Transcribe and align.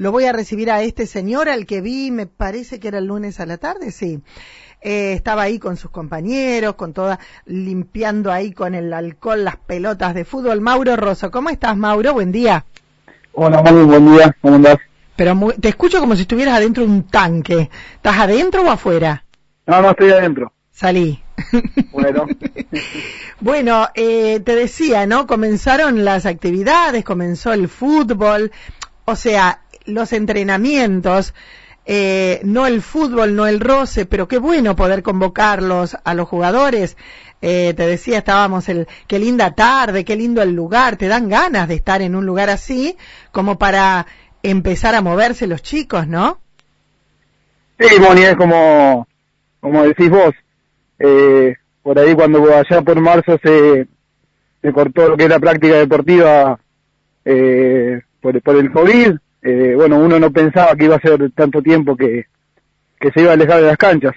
lo 0.00 0.12
voy 0.12 0.24
a 0.24 0.32
recibir 0.32 0.70
a 0.70 0.80
este 0.80 1.06
señor 1.06 1.50
al 1.50 1.66
que 1.66 1.82
vi, 1.82 2.10
me 2.10 2.24
parece 2.24 2.80
que 2.80 2.88
era 2.88 2.96
el 2.96 3.04
lunes 3.04 3.38
a 3.38 3.44
la 3.44 3.58
tarde, 3.58 3.92
sí. 3.92 4.22
Eh, 4.80 5.12
estaba 5.12 5.42
ahí 5.42 5.58
con 5.58 5.76
sus 5.76 5.90
compañeros, 5.90 6.74
con 6.76 6.94
toda, 6.94 7.20
limpiando 7.44 8.32
ahí 8.32 8.52
con 8.52 8.74
el 8.74 8.94
alcohol 8.94 9.44
las 9.44 9.56
pelotas 9.56 10.14
de 10.14 10.24
fútbol. 10.24 10.62
Mauro 10.62 10.96
Rosso, 10.96 11.30
¿cómo 11.30 11.50
estás, 11.50 11.76
Mauro? 11.76 12.14
Buen 12.14 12.32
día. 12.32 12.64
Hola, 13.34 13.62
Manu, 13.62 13.84
buen 13.84 14.10
día, 14.10 14.34
¿cómo 14.40 14.54
andás? 14.54 14.78
Pero 15.16 15.38
te 15.60 15.68
escucho 15.68 16.00
como 16.00 16.16
si 16.16 16.22
estuvieras 16.22 16.54
adentro 16.54 16.82
de 16.82 16.88
un 16.88 17.02
tanque. 17.02 17.68
¿Estás 17.96 18.20
adentro 18.20 18.62
o 18.62 18.70
afuera? 18.70 19.26
No, 19.66 19.82
no, 19.82 19.90
estoy 19.90 20.12
adentro. 20.12 20.50
Salí. 20.70 21.22
Bueno. 21.92 22.26
bueno, 23.40 23.88
eh, 23.94 24.40
te 24.40 24.54
decía, 24.54 25.04
¿no? 25.04 25.26
Comenzaron 25.26 26.06
las 26.06 26.24
actividades, 26.24 27.04
comenzó 27.04 27.52
el 27.52 27.68
fútbol, 27.68 28.50
o 29.04 29.14
sea, 29.14 29.60
los 29.90 30.12
entrenamientos, 30.12 31.34
eh, 31.86 32.40
no 32.44 32.66
el 32.66 32.82
fútbol, 32.82 33.34
no 33.34 33.46
el 33.46 33.60
roce, 33.60 34.06
pero 34.06 34.28
qué 34.28 34.38
bueno 34.38 34.76
poder 34.76 35.02
convocarlos 35.02 35.96
a 36.04 36.14
los 36.14 36.28
jugadores. 36.28 36.96
Eh, 37.42 37.72
te 37.74 37.86
decía, 37.86 38.18
estábamos 38.18 38.68
el, 38.68 38.86
qué 39.06 39.18
linda 39.18 39.54
tarde, 39.54 40.04
qué 40.04 40.14
lindo 40.14 40.42
el 40.42 40.52
lugar, 40.52 40.96
te 40.96 41.08
dan 41.08 41.28
ganas 41.28 41.68
de 41.68 41.74
estar 41.74 42.02
en 42.02 42.14
un 42.14 42.26
lugar 42.26 42.50
así, 42.50 42.96
como 43.32 43.58
para 43.58 44.06
empezar 44.42 44.94
a 44.94 45.00
moverse 45.00 45.46
los 45.46 45.62
chicos, 45.62 46.06
¿no? 46.06 46.38
Sí, 47.78 47.98
Moni, 47.98 48.22
es 48.22 48.36
como, 48.36 49.08
como 49.60 49.82
decís 49.84 50.10
vos, 50.10 50.34
eh, 50.98 51.56
por 51.82 51.98
ahí 51.98 52.14
cuando 52.14 52.44
allá 52.54 52.82
por 52.82 53.00
marzo 53.00 53.38
se, 53.42 53.88
se 54.60 54.72
cortó 54.72 55.08
lo 55.08 55.16
que 55.16 55.24
es 55.24 55.30
la 55.30 55.40
práctica 55.40 55.76
deportiva 55.76 56.60
eh, 57.24 58.02
por, 58.20 58.40
por 58.42 58.56
el 58.56 58.70
COVID, 58.70 59.16
eh, 59.42 59.74
bueno, 59.76 59.98
uno 59.98 60.18
no 60.18 60.30
pensaba 60.30 60.74
que 60.74 60.84
iba 60.84 60.96
a 60.96 61.00
ser 61.00 61.30
tanto 61.32 61.62
tiempo 61.62 61.96
que, 61.96 62.26
que 62.98 63.10
se 63.10 63.20
iba 63.22 63.30
a 63.30 63.34
alejar 63.34 63.60
de 63.60 63.66
las 63.66 63.76
canchas. 63.76 64.14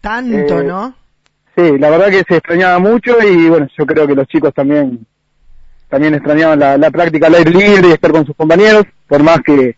Tanto, 0.00 0.62
¿no? 0.62 0.94
Sí, 1.56 1.76
la 1.78 1.90
verdad 1.90 2.10
que 2.10 2.24
se 2.28 2.36
extrañaba 2.36 2.78
mucho 2.78 3.16
y 3.20 3.48
bueno, 3.48 3.66
yo 3.76 3.84
creo 3.84 4.06
que 4.06 4.14
los 4.14 4.28
chicos 4.28 4.54
también 4.54 5.06
también 5.88 6.14
extrañaban 6.14 6.58
la, 6.58 6.76
la 6.76 6.90
práctica 6.90 7.26
al 7.26 7.34
aire 7.34 7.50
libre 7.50 7.88
y 7.88 7.92
estar 7.92 8.12
con 8.12 8.26
sus 8.26 8.36
compañeros, 8.36 8.84
por 9.06 9.22
más 9.22 9.40
que, 9.40 9.76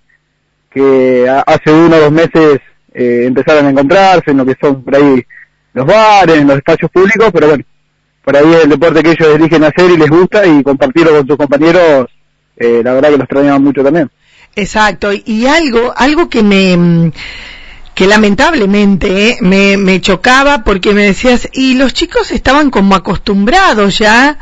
que 0.71 1.29
hace 1.29 1.73
uno 1.73 1.97
o 1.97 2.01
dos 2.01 2.13
meses 2.13 2.59
eh, 2.93 3.25
empezaron 3.27 3.67
a 3.67 3.71
encontrarse 3.71 4.33
en 4.33 4.39
lo 4.39 4.45
que 4.45 4.57
son 4.61 4.83
por 4.83 4.97
ahí 4.97 5.25
los 5.73 5.87
bares, 5.87 6.37
en 6.37 6.49
los 6.49 6.57
espacios 6.57 6.91
públicos, 6.91 7.31
pero 7.33 7.49
bueno, 7.49 7.65
por 8.25 8.37
ahí 8.37 8.53
es 8.53 8.65
el 8.65 8.71
deporte 8.71 9.03
que 9.03 9.13
ellos 9.13 9.37
eligen 9.37 9.65
hacer 9.65 9.91
y 9.91 9.97
les 9.97 10.11
gusta 10.11 10.45
y 10.45 10.63
compartirlo 10.63 11.13
con 11.13 11.27
sus 11.27 11.37
compañeros, 11.37 12.09
eh, 12.57 12.83
la 12.85 12.95
verdad 12.95 13.11
que 13.11 13.17
los 13.17 13.25
extrañaban 13.25 13.63
mucho 13.63 13.85
también. 13.85 14.11
Exacto, 14.57 15.11
y 15.13 15.47
algo, 15.47 15.95
algo 15.97 16.29
que 16.29 16.43
me 16.43 17.13
que 17.95 18.07
lamentablemente 18.07 19.33
eh, 19.33 19.39
me, 19.43 19.77
me 19.77 20.01
chocaba 20.01 20.65
porque 20.65 20.95
me 20.95 21.03
decías, 21.03 21.49
y 21.53 21.75
los 21.75 21.93
chicos 21.93 22.31
estaban 22.31 22.71
como 22.71 22.95
acostumbrados 22.95 23.99
ya 23.99 24.39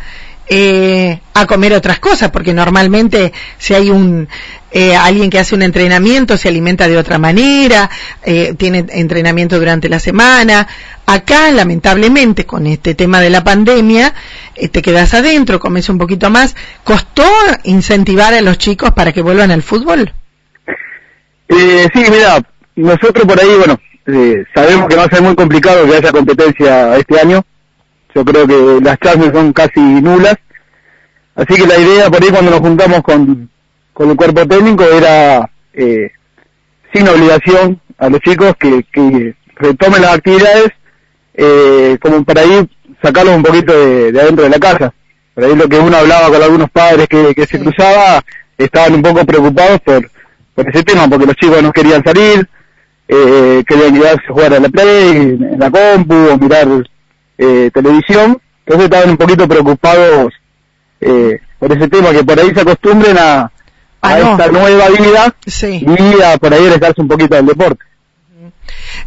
eh, 0.49 1.21
a 1.35 1.47
comer 1.47 1.73
otras 1.75 1.99
cosas, 1.99 2.31
porque 2.31 2.53
normalmente 2.53 3.33
si 3.59 3.75
hay 3.75 3.91
un 3.91 4.29
eh, 4.71 4.95
alguien 4.95 5.31
que 5.31 5.39
hace 5.39 5.55
un 5.55 5.63
entrenamiento 5.63 6.37
se 6.37 6.49
alimenta 6.49 6.89
de 6.89 6.99
otra 6.99 7.19
manera, 7.19 7.89
eh, 8.23 8.55
tiene 8.57 8.85
entrenamiento 8.91 9.59
durante 9.59 9.89
la 9.89 9.99
semana. 9.99 10.67
Acá, 11.07 11.51
lamentablemente, 11.53 12.45
con 12.45 12.67
este 12.67 12.95
tema 12.95 13.21
de 13.21 13.31
la 13.31 13.43
pandemia, 13.43 14.13
eh, 14.55 14.69
te 14.69 14.83
quedas 14.83 15.15
adentro, 15.15 15.59
comes 15.59 15.89
un 15.89 15.97
poquito 15.97 16.29
más. 16.29 16.55
¿Costó 16.85 17.25
incentivar 17.65 18.35
a 18.35 18.43
los 18.43 18.59
chicos 18.59 18.91
para 18.93 19.13
que 19.13 19.23
vuelvan 19.23 19.51
al 19.51 19.63
fútbol? 19.63 20.13
Eh, 21.49 21.89
sí, 21.95 22.05
mira, 22.11 22.43
nosotros 22.77 23.25
por 23.25 23.41
ahí, 23.41 23.49
bueno, 23.57 23.81
eh, 24.07 24.45
sabemos 24.55 24.87
que 24.87 24.97
va 24.97 25.05
a 25.05 25.09
ser 25.09 25.23
muy 25.23 25.35
complicado 25.35 25.87
que 25.87 25.97
haya 25.97 26.13
competencia 26.13 26.97
este 26.97 27.19
año. 27.19 27.43
Yo 28.19 28.25
creo 28.25 28.49
que 28.49 28.85
las 28.85 28.99
chances 28.99 29.33
son 29.33 29.53
casi 29.53 29.79
nulas. 29.79 30.35
Así 31.37 31.55
que 31.55 31.69
la 31.69 31.79
idea 31.79 32.11
por 32.11 32.21
ahí 32.21 32.31
cuando 32.31 32.51
nos 32.51 32.59
juntamos 32.59 33.01
con, 33.03 33.49
con 33.93 34.11
el 34.11 34.17
cuerpo 34.17 34.45
técnico 34.45 34.83
era, 34.83 35.49
eh, 35.73 36.11
sin 36.93 37.07
obligación 37.07 37.81
a 37.97 38.09
los 38.09 38.21
chicos, 38.21 38.55
que, 38.59 38.83
que 38.93 39.37
retomen 39.55 40.03
las 40.03 40.15
actividades, 40.17 40.71
eh, 41.33 41.97
como 42.03 42.25
para 42.25 42.45
ir 42.45 42.69
sacarlos 43.01 43.37
un 43.37 43.45
poquito 43.45 43.73
de, 43.73 44.11
de, 44.11 44.21
adentro 44.21 44.43
de 44.43 44.51
la 44.51 44.59
casa. 44.59 44.93
Por 45.33 45.45
ahí 45.45 45.55
lo 45.55 45.69
que 45.69 45.79
uno 45.79 45.97
hablaba 45.97 46.29
con 46.29 46.43
algunos 46.43 46.71
padres 46.71 47.07
que, 47.07 47.33
que 47.37 47.47
se 47.47 47.61
cruzaba, 47.61 48.21
estaban 48.57 48.95
un 48.95 49.03
poco 49.03 49.25
preocupados 49.25 49.79
por, 49.83 50.11
por 50.57 50.69
ese 50.69 50.83
tema, 50.83 51.09
porque 51.09 51.27
los 51.27 51.37
chicos 51.37 51.63
no 51.63 51.71
querían 51.71 52.03
salir, 52.03 52.49
eh, 53.07 53.63
querían 53.65 53.95
quedarse 53.95 54.25
a 54.29 54.33
jugar 54.33 54.55
a 54.55 54.59
la 54.59 54.69
play, 54.69 55.11
en 55.19 55.57
la 55.57 55.71
compu, 55.71 56.17
o 56.33 56.37
mirar 56.37 56.67
eh, 57.39 57.71
televisión, 57.73 58.41
entonces 58.67 58.85
estaban 58.85 59.11
un 59.11 59.17
poquito 59.17 59.49
preocupados 59.49 60.33
eh, 61.01 61.39
por 61.59 61.73
ese 61.73 61.89
tema, 61.89 62.11
que 62.11 62.25
por 62.25 62.39
ahí 62.39 62.51
se 62.55 62.61
acostumbren 62.61 63.17
a, 63.19 63.41
a 63.41 63.51
Ah, 64.01 64.19
no. 64.21 64.31
esta 64.33 64.49
nueva 64.49 64.89
vida 64.91 65.35
Sí. 65.47 65.85
y 65.87 66.23
a 66.23 66.37
por 66.39 66.53
ahí 66.55 66.67
alejarse 66.67 67.01
un 67.01 67.09
poquito 67.09 67.35
del 67.37 67.47
deporte. 67.47 67.85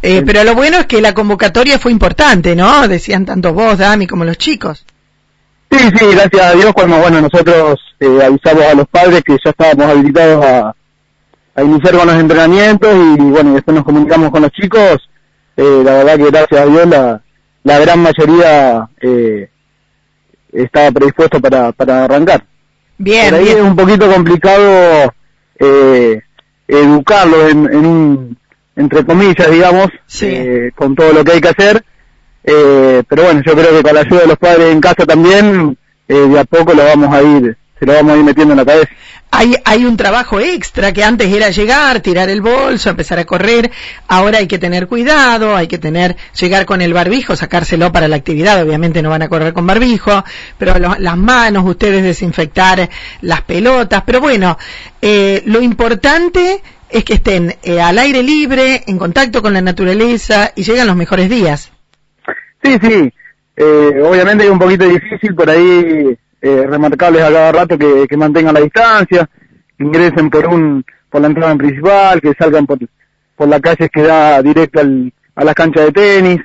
Eh, 0.02 0.22
pero 0.26 0.42
lo 0.44 0.54
bueno 0.54 0.78
es 0.78 0.86
que 0.86 1.00
la 1.00 1.14
convocatoria 1.14 1.78
fue 1.78 1.92
importante, 1.92 2.56
¿no? 2.56 2.88
Decían 2.88 3.24
tanto 3.24 3.52
vos, 3.54 3.78
Dami, 3.78 4.06
como 4.06 4.24
los 4.24 4.36
chicos. 4.36 4.84
Sí, 5.70 5.78
sí, 5.96 6.06
gracias 6.12 6.42
a 6.42 6.52
Dios 6.52 6.72
cuando 6.74 6.98
bueno 6.98 7.20
nosotros 7.22 7.78
eh, 8.00 8.18
avisamos 8.24 8.62
a 8.64 8.74
los 8.74 8.86
padres 8.88 9.22
que 9.22 9.36
ya 9.42 9.50
estábamos 9.50 9.86
habilitados 9.86 10.44
a, 10.44 10.74
a 11.54 11.62
iniciar 11.62 11.96
con 11.96 12.06
los 12.08 12.16
entrenamientos 12.16 12.94
y 12.94 13.16
bueno, 13.22 13.54
después 13.54 13.74
nos 13.76 13.84
comunicamos 13.84 14.30
con 14.30 14.42
los 14.42 14.50
chicos, 14.50 15.08
eh, 15.56 15.82
la 15.84 15.92
verdad 16.04 16.16
que 16.16 16.30
gracias 16.30 16.60
a 16.60 16.66
Dios 16.66 16.86
la, 16.88 17.22
la 17.64 17.78
gran 17.78 18.00
mayoría 18.00 18.88
eh, 19.00 19.48
estaba 20.52 20.90
predispuesto 20.90 21.40
para, 21.40 21.72
para 21.72 22.04
arrancar. 22.04 22.44
Bien, 22.98 23.30
Por 23.30 23.38
ahí 23.38 23.44
bien. 23.44 23.58
es 23.58 23.62
un 23.64 23.76
poquito 23.76 24.10
complicado 24.12 25.12
eh, 25.58 26.20
educarlos 26.68 27.50
en, 27.50 27.72
en 27.72 27.86
un, 27.86 28.38
entre 28.76 29.04
comillas, 29.04 29.50
digamos, 29.50 29.88
Sí. 30.06 30.26
eh, 30.28 30.72
con 30.74 30.94
todo 30.94 31.12
lo 31.12 31.24
que 31.24 31.32
hay 31.32 31.40
que 31.40 31.48
hacer. 31.48 31.84
Eh, 32.44 33.02
pero 33.08 33.24
bueno, 33.24 33.40
yo 33.46 33.52
creo 33.54 33.70
que 33.76 33.82
con 33.82 33.94
la 33.94 34.00
ayuda 34.00 34.20
de 34.22 34.26
los 34.26 34.38
padres 34.38 34.72
en 34.72 34.80
casa 34.80 35.06
también, 35.06 35.76
eh, 36.08 36.14
de 36.14 36.40
a 36.40 36.44
poco 36.44 36.74
lo 36.74 36.84
vamos 36.84 37.14
a 37.14 37.22
ir, 37.22 37.56
se 37.82 37.86
lo 37.86 37.94
vamos 37.94 38.12
a 38.12 38.16
ir 38.18 38.22
metiendo 38.24 38.52
en 38.52 38.58
la 38.58 38.64
cabeza. 38.64 38.90
Hay, 39.34 39.56
hay 39.64 39.84
un 39.86 39.96
trabajo 39.96 40.38
extra 40.38 40.92
que 40.92 41.02
antes 41.02 41.32
era 41.32 41.48
llegar, 41.50 42.00
tirar 42.00 42.28
el 42.28 42.42
bolso, 42.42 42.90
empezar 42.90 43.18
a 43.18 43.24
correr. 43.24 43.70
Ahora 44.06 44.38
hay 44.38 44.46
que 44.46 44.58
tener 44.58 44.86
cuidado, 44.86 45.56
hay 45.56 45.66
que 45.66 45.78
tener, 45.78 46.16
llegar 46.38 46.64
con 46.66 46.80
el 46.82 46.92
barbijo, 46.92 47.34
sacárselo 47.34 47.90
para 47.90 48.06
la 48.08 48.16
actividad. 48.16 48.62
Obviamente 48.62 49.02
no 49.02 49.10
van 49.10 49.22
a 49.22 49.28
correr 49.28 49.52
con 49.52 49.66
barbijo, 49.66 50.22
pero 50.58 50.78
lo- 50.78 50.96
las 50.98 51.16
manos, 51.16 51.64
ustedes 51.66 52.04
desinfectar 52.04 52.88
las 53.22 53.40
pelotas. 53.42 54.02
Pero 54.06 54.20
bueno, 54.20 54.58
eh, 55.00 55.42
lo 55.46 55.60
importante 55.62 56.62
es 56.90 57.02
que 57.04 57.14
estén 57.14 57.56
eh, 57.64 57.80
al 57.80 57.98
aire 57.98 58.22
libre, 58.22 58.84
en 58.86 58.98
contacto 58.98 59.42
con 59.42 59.54
la 59.54 59.62
naturaleza 59.62 60.52
y 60.54 60.62
llegan 60.62 60.86
los 60.86 60.94
mejores 60.96 61.28
días. 61.28 61.72
Sí, 62.62 62.76
sí, 62.80 63.10
eh, 63.56 64.02
obviamente 64.04 64.44
es 64.44 64.50
un 64.50 64.58
poquito 64.58 64.84
difícil 64.86 65.34
por 65.34 65.48
ahí 65.50 66.16
eh, 66.42 66.66
remarcarles 66.68 67.22
a 67.22 67.30
cada 67.32 67.52
rato 67.52 67.78
que, 67.78 68.06
que 68.08 68.16
mantengan 68.16 68.54
la 68.54 68.60
distancia, 68.60 69.28
que 69.78 69.84
ingresen 69.84 70.28
por 70.28 70.46
un 70.46 70.84
por 71.08 71.20
la 71.20 71.28
entrada 71.28 71.54
principal, 71.56 72.20
que 72.20 72.32
salgan 72.38 72.66
por, 72.66 72.78
por 73.36 73.48
la 73.48 73.60
calle 73.60 73.88
que 73.90 74.02
da 74.02 74.42
directo 74.42 74.80
al, 74.80 75.12
a 75.34 75.44
las 75.44 75.54
canchas 75.54 75.84
de 75.86 75.92
tenis, 75.92 76.40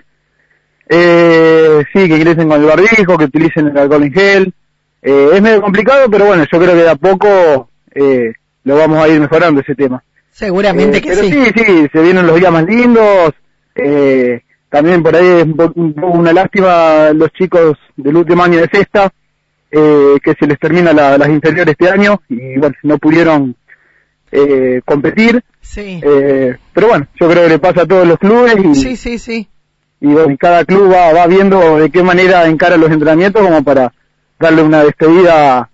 eh, 0.89 1.83
sí, 1.93 2.07
que 2.07 2.17
ingresen 2.17 2.47
con 2.49 2.61
el 2.61 2.67
barbijo, 2.67 3.17
que 3.17 3.25
utilicen 3.25 3.67
el 3.67 3.77
alcohol 3.77 4.03
en 4.03 4.13
gel. 4.13 4.53
Eh, 5.01 5.29
es 5.33 5.41
medio 5.41 5.61
complicado, 5.61 6.09
pero 6.09 6.25
bueno, 6.25 6.43
yo 6.51 6.59
creo 6.59 6.71
que 6.73 6.83
de 6.83 6.89
a 6.89 6.95
poco 6.95 7.69
eh, 7.93 8.33
lo 8.63 8.75
vamos 8.75 9.03
a 9.03 9.07
ir 9.07 9.19
mejorando 9.19 9.61
ese 9.61 9.75
tema. 9.75 10.03
Seguramente 10.31 10.97
Eh, 10.97 11.01
que 11.01 11.09
pero 11.09 11.21
sí. 11.23 11.31
sí, 11.31 11.51
sí, 11.55 11.87
se 11.91 12.01
vienen 12.01 12.27
los 12.27 12.39
días 12.39 12.51
más 12.51 12.65
lindos. 12.65 13.33
Eh, 13.75 14.41
también 14.69 15.01
por 15.01 15.15
ahí 15.15 15.25
es 15.27 15.43
un 15.45 15.55
poco 15.93 16.07
una 16.07 16.33
lástima 16.33 17.11
los 17.13 17.31
chicos 17.31 17.77
del 17.95 18.17
último 18.17 18.43
año 18.43 18.59
de 18.59 18.69
sexta, 18.71 19.11
eh, 19.71 20.15
que 20.23 20.33
se 20.39 20.47
les 20.47 20.57
termina 20.59 20.93
la- 20.93 21.17
las 21.17 21.29
inferiores 21.29 21.75
este 21.77 21.89
año 21.91 22.21
y 22.29 22.57
bueno, 22.57 22.75
no 22.83 22.97
pudieron 22.97 23.55
eh, 24.31 24.81
competir. 24.85 25.43
Sí. 25.61 25.99
Eh, 26.03 26.55
pero 26.73 26.87
bueno, 26.87 27.07
yo 27.19 27.29
creo 27.29 27.43
que 27.43 27.49
le 27.49 27.59
pasa 27.59 27.81
a 27.81 27.85
todos 27.85 28.07
los 28.07 28.17
clubes 28.17 28.55
y, 28.63 28.75
Sí, 28.75 28.95
sí, 28.95 29.17
sí. 29.19 29.47
y 30.01 30.07
bueno, 30.07 30.35
cada 30.39 30.63
club 30.65 30.91
va, 30.91 31.13
va 31.13 31.27
viendo 31.27 31.77
de 31.77 31.89
qué 31.89 32.03
manera 32.03 32.45
encara 32.47 32.77
los 32.77 32.89
entrenamientos 32.91 33.41
como 33.41 33.63
para 33.63 33.93
darle 34.39 34.61
una 34.63 34.83
despedida 34.83 35.69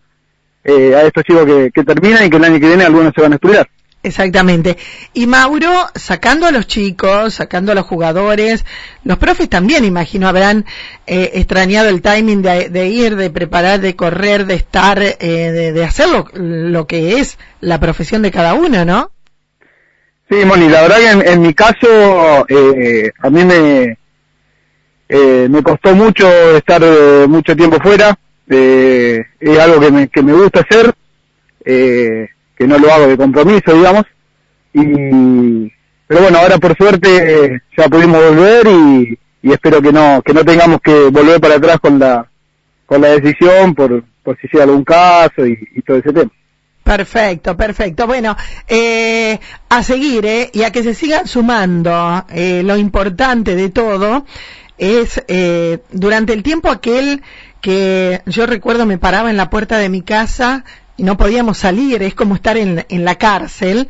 eh, 0.64 0.96
a 0.96 1.02
estos 1.04 1.24
chicos 1.24 1.46
que, 1.46 1.72
que 1.74 1.84
terminan 1.84 2.26
y 2.26 2.30
que 2.30 2.38
el 2.38 2.44
año 2.44 2.60
que 2.60 2.68
viene 2.68 2.86
algunos 2.86 3.12
se 3.16 3.22
van 3.22 3.34
a 3.34 3.36
estudiar. 3.36 3.68
Exactamente. 4.04 4.78
Y 5.14 5.28
Mauro, 5.28 5.72
sacando 5.96 6.46
a 6.46 6.52
los 6.52 6.68
chicos, 6.68 7.36
sacando 7.36 7.72
a 7.72 7.76
los 7.76 7.86
jugadores, 7.86 8.66
los 9.06 9.18
profes 9.18 9.48
también, 9.48 9.86
imagino, 9.86 10.28
habrán 10.28 10.66
eh, 11.08 11.32
extrañado 11.36 11.88
el 11.88 12.02
timing 12.02 12.42
de, 12.42 12.88
ir, 12.88 13.16
de 13.16 13.30
preparar, 13.30 13.80
de 13.80 13.96
correr, 13.96 14.46
de 14.46 14.56
estar, 14.56 15.02
eh, 15.02 15.72
de, 15.74 15.84
hacer 15.86 16.10
lo, 16.10 16.28
lo 16.34 16.86
que 16.86 17.20
es 17.20 17.38
la 17.62 17.80
profesión 17.80 18.22
de 18.22 18.32
cada 18.32 18.54
uno, 18.56 18.84
¿no? 18.84 19.12
Sí, 20.30 20.44
Moni, 20.46 20.68
la 20.68 20.82
verdad 20.82 20.98
que 20.98 21.32
en, 21.32 21.42
mi 21.42 21.54
caso, 21.54 22.46
eh, 22.50 23.12
a 23.20 23.30
mí 23.30 23.46
me, 23.46 23.98
eh, 25.08 25.48
me 25.50 25.64
costó 25.64 25.96
mucho 25.96 26.28
estar 26.58 26.82
eh, 26.84 27.26
mucho 27.28 27.56
tiempo 27.56 27.78
fuera, 27.82 28.18
eh, 28.50 29.24
es 29.40 29.60
algo 29.60 29.80
que 29.80 29.92
me, 29.92 30.08
que 30.08 30.24
me 30.24 30.34
gusta 30.34 30.62
hacer, 30.62 30.94
eh, 31.64 32.30
no 32.68 32.78
lo 32.78 32.92
hago 32.92 33.08
de 33.08 33.18
compromiso, 33.18 33.74
digamos, 33.74 34.04
y, 34.74 35.72
pero 36.08 36.22
bueno, 36.22 36.38
ahora 36.40 36.58
por 36.58 36.76
suerte 36.76 37.62
ya 37.78 37.88
pudimos 37.88 38.22
volver 38.22 38.68
y, 38.68 39.20
espero 39.52 39.82
que 39.82 39.92
no, 39.92 40.22
que 40.22 40.34
no 40.34 40.44
tengamos 40.44 40.80
que 40.82 41.10
volver 41.10 41.40
para 41.40 41.56
atrás 41.56 41.80
con 41.80 42.00
la, 42.00 42.28
con 42.86 43.02
la 43.02 43.10
decisión 43.10 43.76
por, 43.76 44.04
por 44.24 44.38
si 44.40 44.48
sea 44.48 44.64
algún 44.64 44.84
caso 44.84 45.46
y, 45.46 45.58
y 45.76 45.82
todo 45.82 45.98
ese 45.98 46.14
tema. 46.14 46.32
Perfecto, 46.84 47.56
perfecto. 47.56 48.08
Bueno, 48.08 48.36
eh, 48.68 49.40
a 49.70 49.84
seguir, 49.84 50.26
¿eh? 50.26 50.50
Y 50.54 50.64
a 50.64 50.72
que 50.72 50.84
se 50.84 50.94
sigan 50.94 51.28
sumando. 51.28 52.26
Eh, 52.30 52.62
lo 52.64 52.76
importante 52.76 53.56
de 53.56 53.70
todo 53.70 54.26
es, 54.78 55.24
eh, 55.30 55.80
durante 55.92 56.34
el 56.34 56.44
tiempo 56.44 56.70
aquel 56.70 57.22
que 57.62 58.22
yo 58.26 58.46
recuerdo 58.46 58.86
me 58.86 58.98
paraba 58.98 59.30
en 59.30 59.38
la 59.38 59.50
puerta 59.50 59.78
de 59.78 59.88
mi 59.88 60.02
casa 60.02 60.66
y 60.98 61.04
no 61.04 61.18
podíamos 61.18 61.58
salir, 61.58 62.04
es 62.04 62.16
como 62.16 62.36
estar 62.36 62.58
en, 62.58 62.86
en 62.90 63.06
la 63.06 63.16
cárcel. 63.16 63.90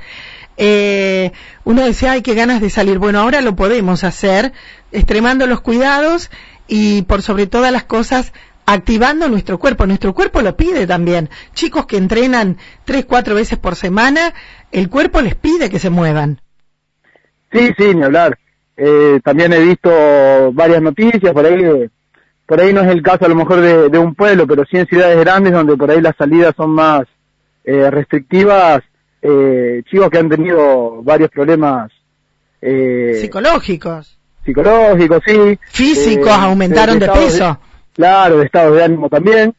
Eh, 0.58 1.32
uno 1.64 1.84
decía, 1.84 2.14
ay, 2.14 2.22
qué 2.22 2.36
ganas 2.36 2.62
de 2.62 2.70
salir. 2.70 3.00
Bueno, 3.00 3.20
ahora 3.20 3.42
lo 3.42 3.56
podemos 3.56 4.04
hacer, 4.04 4.54
extremando 4.92 5.48
los 5.48 5.62
cuidados 5.62 6.30
y 6.68 7.04
por 7.04 7.22
sobre 7.22 7.48
todas 7.48 7.72
las 7.72 7.84
cosas 7.84 8.34
activando 8.66 9.28
nuestro 9.30 9.60
cuerpo. 9.60 9.86
Nuestro 9.86 10.14
cuerpo 10.14 10.42
lo 10.42 10.56
pide 10.56 10.88
también. 10.88 11.30
Chicos 11.54 11.86
que 11.86 11.98
entrenan 11.98 12.58
tres, 12.86 13.06
cuatro 13.06 13.36
veces 13.36 13.58
por 13.58 13.76
semana, 13.76 14.34
el 14.72 14.90
cuerpo 14.90 15.22
les 15.22 15.36
pide 15.36 15.70
que 15.70 15.80
se 15.80 15.90
muevan. 15.90 16.40
Sí, 17.52 17.70
sí, 17.78 17.94
ni 17.94 18.04
hablar. 18.04 18.38
Eh, 18.76 19.20
también 19.24 19.54
he 19.54 19.60
visto 19.60 20.52
varias 20.54 20.82
noticias 20.82 21.34
por 21.34 21.46
ahí. 21.46 21.90
Por 22.46 22.60
ahí 22.60 22.74
no 22.74 22.82
es 22.82 22.90
el 22.90 23.02
caso 23.02 23.26
a 23.26 23.30
lo 23.30 23.36
mejor 23.36 23.62
de, 23.62 23.98
un 23.98 24.16
pueblo, 24.16 24.46
pero 24.46 24.64
sí 24.66 24.78
en 24.78 24.88
ciudades 24.88 25.18
grandes 25.20 25.54
donde 25.54 25.78
por 25.78 25.90
ahí 25.90 26.02
las 26.02 26.16
salidas 26.18 26.54
son 26.56 26.72
más 26.72 27.04
eh, 27.64 27.90
restrictivas. 27.90 28.84
Eh, 29.22 29.82
chicos 29.90 30.10
que 30.10 30.18
han 30.18 30.28
tenido 30.28 31.02
varios 31.02 31.30
problemas 31.30 31.92
psicológicos. 33.22 34.18
Psicológicos, 34.46 35.22
sí. 35.26 35.60
Físicos 35.70 36.32
aumentaron 36.32 37.00
de, 37.00 37.08
peso. 37.08 37.58
Claro, 37.94 38.40
de 38.40 38.46
estado 38.46 38.74
de 38.74 38.84
ánimo 38.84 39.10
también, 39.10 39.56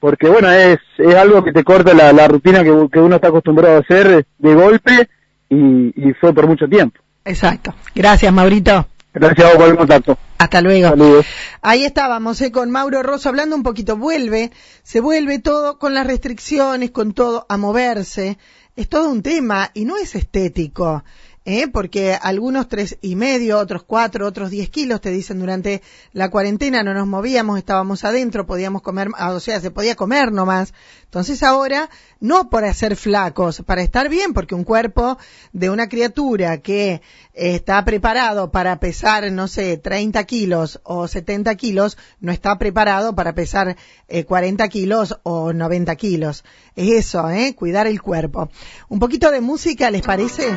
porque 0.00 0.28
bueno, 0.28 0.50
es, 0.50 0.78
es 0.98 1.14
algo 1.14 1.44
que 1.44 1.52
te 1.52 1.62
corta 1.62 1.94
la, 1.94 2.12
la 2.12 2.26
rutina 2.26 2.64
que, 2.64 2.88
que, 2.90 3.00
uno 3.00 3.16
está 3.16 3.28
acostumbrado 3.28 3.76
a 3.76 3.80
hacer 3.80 4.26
de 4.38 4.54
golpe 4.54 5.08
y, 5.48 6.08
y 6.08 6.12
fue 6.14 6.32
por 6.32 6.46
mucho 6.46 6.66
tiempo. 6.66 7.00
Exacto. 7.24 7.74
Gracias, 7.94 8.32
Maurito. 8.32 8.86
Gracias 9.18 9.46
a 9.46 9.48
vos 9.52 9.56
por 9.56 9.68
el 9.70 9.76
contacto. 9.78 10.18
Hasta 10.36 10.60
luego. 10.60 10.90
Saludos. 10.90 11.26
Ahí 11.62 11.86
estábamos 11.86 12.38
eh, 12.42 12.52
con 12.52 12.70
Mauro 12.70 13.02
Rosso 13.02 13.30
hablando 13.30 13.56
un 13.56 13.62
poquito. 13.62 13.96
Vuelve, 13.96 14.52
se 14.82 15.00
vuelve 15.00 15.38
todo 15.38 15.78
con 15.78 15.94
las 15.94 16.06
restricciones, 16.06 16.90
con 16.90 17.14
todo 17.14 17.46
a 17.48 17.56
moverse. 17.56 18.36
Es 18.76 18.90
todo 18.90 19.08
un 19.10 19.22
tema 19.22 19.70
y 19.72 19.86
no 19.86 19.96
es 19.96 20.14
estético. 20.14 21.02
¿Eh? 21.46 21.68
porque 21.68 22.18
algunos 22.20 22.68
tres 22.68 22.98
y 23.00 23.14
medio, 23.14 23.58
otros 23.58 23.84
cuatro, 23.84 24.26
otros 24.26 24.50
diez 24.50 24.68
kilos, 24.68 25.00
te 25.00 25.10
dicen 25.10 25.38
durante 25.38 25.80
la 26.12 26.28
cuarentena 26.28 26.82
no 26.82 26.92
nos 26.92 27.06
movíamos, 27.06 27.56
estábamos 27.56 28.04
adentro, 28.04 28.46
podíamos 28.46 28.82
comer, 28.82 29.08
ah, 29.16 29.30
o 29.30 29.40
sea, 29.40 29.60
se 29.60 29.70
podía 29.70 29.94
comer 29.94 30.32
nomás. 30.32 30.74
Entonces 31.04 31.42
ahora, 31.44 31.88
no 32.20 32.50
para 32.50 32.74
ser 32.74 32.96
flacos, 32.96 33.62
para 33.64 33.82
estar 33.82 34.08
bien, 34.08 34.34
porque 34.34 34.56
un 34.56 34.64
cuerpo 34.64 35.16
de 35.52 35.70
una 35.70 35.88
criatura 35.88 36.58
que 36.58 37.00
está 37.32 37.84
preparado 37.84 38.50
para 38.50 38.80
pesar, 38.80 39.30
no 39.30 39.46
sé, 39.46 39.76
30 39.76 40.24
kilos 40.24 40.80
o 40.82 41.06
70 41.06 41.54
kilos, 41.54 41.96
no 42.18 42.32
está 42.32 42.58
preparado 42.58 43.14
para 43.14 43.34
pesar 43.34 43.76
eh, 44.08 44.24
40 44.24 44.68
kilos 44.68 45.16
o 45.22 45.52
90 45.52 45.94
kilos. 45.94 46.44
Es 46.74 46.90
eso, 46.90 47.30
¿eh? 47.30 47.54
Cuidar 47.54 47.86
el 47.86 48.02
cuerpo. 48.02 48.50
Un 48.88 48.98
poquito 48.98 49.30
de 49.30 49.40
música, 49.40 49.90
¿les 49.90 50.02
parece? 50.02 50.52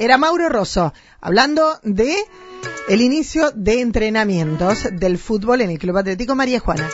Era 0.00 0.16
Mauro 0.16 0.48
Rosso 0.48 0.94
hablando 1.20 1.78
de 1.82 2.16
el 2.88 3.02
inicio 3.02 3.50
de 3.54 3.82
entrenamientos 3.82 4.88
del 4.92 5.18
fútbol 5.18 5.60
en 5.60 5.68
el 5.68 5.78
Club 5.78 5.98
Atlético 5.98 6.34
María 6.34 6.58
Juana. 6.58 6.88